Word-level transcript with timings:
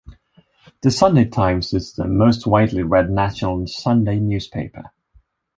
The 0.81 0.89
"Sunday 0.89 1.25
Times" 1.25 1.75
is 1.75 1.93
the 1.93 2.07
most 2.07 2.47
widely 2.47 2.81
read 2.81 3.11
national 3.11 3.67
Sunday 3.67 4.19
newspaper. 4.19 4.91